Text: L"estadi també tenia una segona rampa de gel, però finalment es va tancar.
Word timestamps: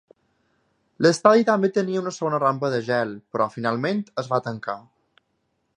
L"estadi 1.01 1.45
també 1.49 1.69
tenia 1.75 2.01
una 2.03 2.15
segona 2.15 2.41
rampa 2.45 2.73
de 2.75 2.81
gel, 2.89 3.11
però 3.35 3.49
finalment 3.59 4.03
es 4.23 4.33
va 4.35 4.41
tancar. 4.49 4.81